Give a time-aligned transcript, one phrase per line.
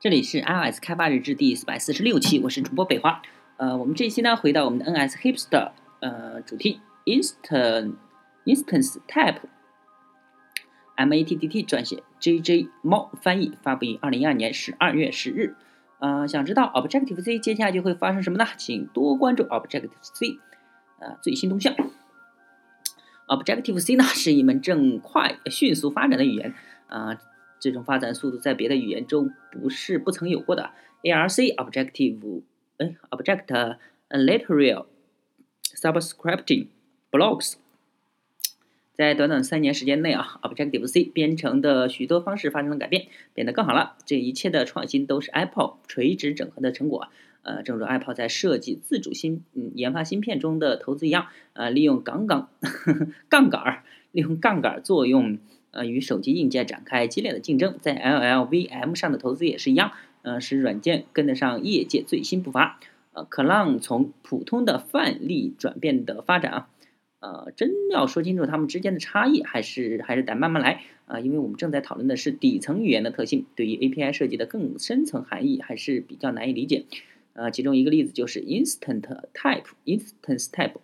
[0.00, 3.20] 这里是 iOS 开发日志第四百四十六期，我是主播北华。
[3.58, 7.96] 呃，我们这一期呢，回到我们的 NS Hipster 呃主题，Instant
[8.46, 8.96] Instance
[10.96, 15.54] Type，MATTT 撰写，JJ 猫翻译，发布于二零一二年十二月十日。
[15.98, 18.46] 呃，想知道 Objective C 接下来就会发生什么呢？
[18.56, 20.38] 请多关注 Objective C
[20.98, 21.74] 呃最新动向。
[23.26, 26.54] Objective C 呢是一门正快迅速发展的语言
[26.86, 27.20] 啊。
[27.60, 30.70] 这种发展速度在别的语言中不是不曾有过的。
[31.02, 32.42] ARC Objective，
[32.78, 33.76] 哎，Object
[34.10, 34.86] Literal
[35.62, 36.66] Subscripting
[37.10, 37.54] Blocks，
[38.96, 43.96] 在短短三年时间内啊，Objective C 编程的许多方式发生了改变，变得更好了。
[44.04, 47.08] 这一切的创新都是 Apple 垂直整合的成果。
[47.42, 52.50] 呃，正如 Apple 在设计自主芯嗯研发芯片中的投资一样，呃，利用杠杠
[53.30, 55.38] 杠杆儿，利用杠杆作用。
[55.72, 59.92] 呃，与手机硬件展开激烈的竞争，在 LLVM 上的投资也是一样，
[60.22, 62.80] 呃，使软件跟得上业界最新步伐。
[63.12, 66.68] 呃，可让从普通的范例转变的发展啊，
[67.18, 76.84] 呃，真要说清楚它们之间的差异，还是还是得慢慢来啊，因为我们正在讨论的是底层语言的特性，对于 API 设计的更深层含义还是比较难以理解。
[77.32, 79.02] 呃，其中一个例子就是 Instant
[79.34, 80.74] Type，Instance Type，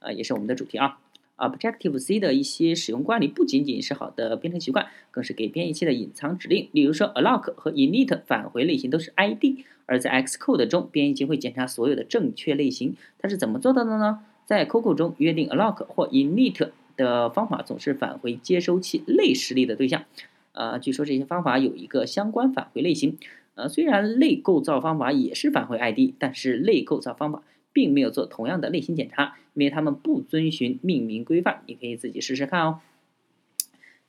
[0.00, 0.98] 呃，也是我们的主题啊。
[1.36, 6.68] Objective C 的一些使用惯例不仅仅是好的编程习惯，更是给编译器的隐藏指令。
[6.72, 12.96] 例如说，alloc 和 init 返回类型都是 ID，而在 Xcode 中，编译器会检查所有的正确类型。
[13.18, 14.20] 它是怎么做到的呢？
[14.44, 20.04] 在 Coco 中，约定 alloc 或 init 的方法总是返回接收器类实例的对象。
[20.52, 23.18] 呃，据说这些方法有一个相关返回类型。
[23.56, 27.42] 呃，虽然类构造方法也是返回 ID，但是类构造方法。
[27.76, 31.62] 并没有做同样的类型检查，因为他们不遵循命名规范。
[31.66, 32.80] 你可以自己试试看哦。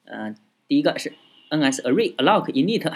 [0.06, 0.38] 嗯，
[0.70, 1.12] 第一个是
[1.50, 2.95] NS Array Alloc Init，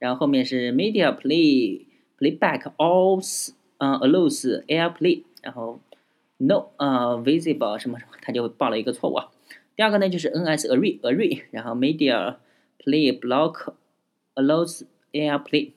[0.00, 1.84] 然后后面是 Media Play
[2.18, 5.78] Playback Alls 嗯 Allows AirPlay，然后
[6.38, 9.20] No 呃 Visible 什么什么，它就报了一个错误。
[9.76, 12.38] 第二个呢就是 NS Array Array，然后 Media
[12.80, 13.74] Play Block
[14.34, 15.70] Allows AirPlay。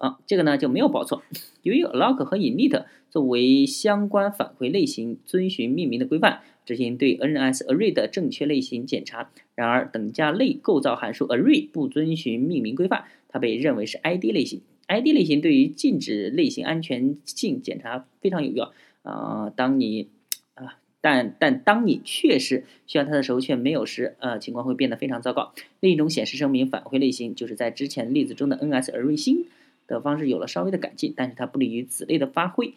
[0.00, 1.22] 啊，这个呢就没有报错。
[1.62, 9.30] 由于 log 和 init 作为相关返回类型，遵循命名的规范，执行对 NS Array 的正确类型检查。
[9.54, 14.62] 然而，等价类构造函数 Array 不遵循命名规范，它被认为是 ID 类型。
[14.86, 18.68] ID 类型对于禁止类型安全性检查非常有用。
[19.02, 20.08] 啊，当你
[20.54, 25.52] 啊，但但当你确实需要它的时候却没有时，呃，情况会变得非常糟糕。
[25.80, 29.44] 另一种显示声明返回类型，就是在之前例子中的 NS Array 星。
[29.90, 32.74] 的方式有了稍微的改进，但是它不利于子类的发挥，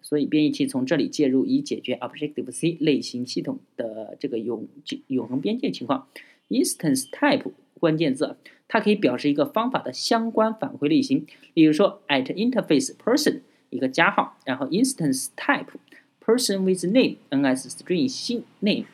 [0.00, 4.66] 所以编译器从这里介入，以解决 Objective C 类型系统的这个永
[5.06, 6.08] 永恒边界情况。
[6.48, 8.36] Instance Type 关键字，
[8.66, 15.68] 它可以表示一个方法的相关返回类型，例如说 at interface person 一个加号，然后 Instance Type
[16.24, 18.86] person with name ns string 新 name。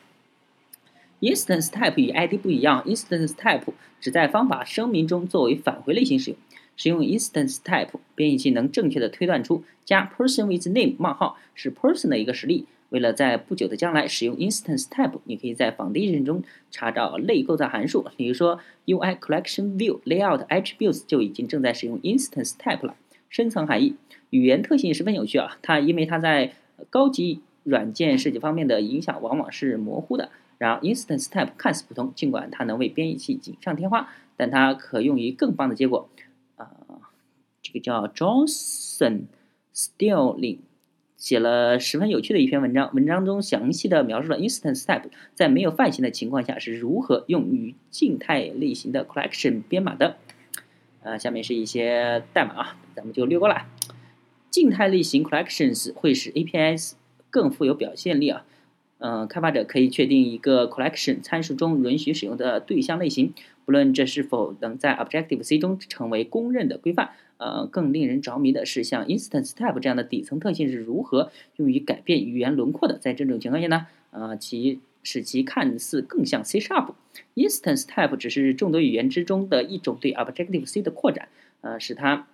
[1.19, 6.39] Instance Type 与 ID 不一样，Instance Type 只在方法声明中作为返回类型使用。
[6.77, 12.65] 使用 instance type，编译器能正确的推断出加 person with name 冒号是 person 的一个实例。
[12.89, 22.95] 为了在不久的将来使用 instance type，你可以在 foundation 中查找类构造函数，比如说 UI collection view layout attributes 就已经正在使用 instance type 了。
[23.27, 23.95] 深层含义，
[24.29, 26.53] 语言特性十分有趣啊，它因为它在
[26.89, 30.29] 高级软件设计方面的影响往往是模糊的。
[30.57, 34.07] 然而 instance type 看似普通，尽管它能为编译器锦上添花，
[34.37, 36.09] 但它可用于更棒的结果。
[37.67, 39.23] 这个叫 Johnson
[39.75, 40.59] Stirling
[41.17, 50.15] 写了十分有趣的一篇文章，文章中详细的描述了 instance type 在没有泛型的情况下是如何用于静态类型的 collection 编码的。
[51.01, 53.65] 呃，下面是一些代码啊，咱们就略过了。
[54.49, 56.93] 静态类型 collections 会使 APIs
[57.29, 58.45] 更富有表现力啊。
[58.99, 63.33] 嗯，开发者可以确定一个 collection 参数中允许使用的对象类型，
[63.65, 67.11] 不论这是否能在 Objective C 中成为公认的规范。
[67.37, 72.97] 呃，更令人着迷的是，像 Instance Type 这样的底层特性是如何用于改变语言轮廓的。
[72.97, 76.95] 在这种情况下呢，呃，其使其看似更像 C Sharp。
[77.35, 81.27] Instance Type 只是众多语言之中的一种对 Objective C 的扩展，
[81.61, 82.25] 呃，使它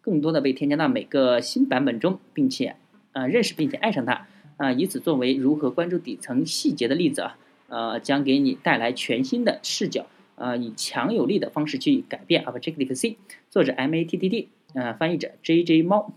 [0.00, 2.76] 更多的被添加到每个新版本中，并且
[3.12, 4.26] 呃认识并且爱上它。
[4.56, 7.38] 啊，以此作为如何关注底层细节的例子啊，
[7.68, 10.06] 呃，将给你带来全新的视角，
[10.36, 13.16] 呃，以强有力的方式去改变 Objective C。
[13.50, 16.12] 作者 M A T T D，呃，翻译者 J J 猫。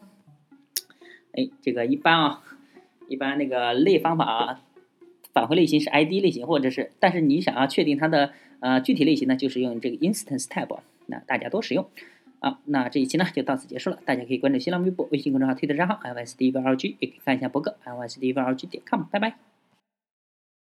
[1.34, 2.44] 哎，这个一般啊，
[3.08, 4.62] 一般那个类方法啊，
[5.34, 8.32] 返回类型是 ID 类型，或者是，但是你想要确定它的
[8.62, 11.90] 呃具体类型呢，就是用这个 Instance Type，那大家多使用。
[12.40, 14.00] 啊，那这一期呢就到此结束了。
[14.06, 19.04] 大家可以关注新浪微博、微信公众号、推特账号 l s d v l g 也可以看一下博客 l s d v l g 点 com。
[19.12, 19.49] 拜拜。